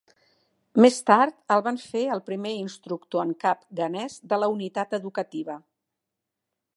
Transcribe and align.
Més 0.83 0.95
tard 1.09 1.35
el 1.55 1.61
van 1.67 1.77
fer 1.83 2.01
el 2.15 2.23
primer 2.29 2.55
instructor 2.61 3.23
en 3.27 3.35
cap 3.45 3.61
ghanès 3.81 4.19
de 4.33 4.43
la 4.45 4.49
Unitat 4.57 4.97
Educativa. 5.03 5.59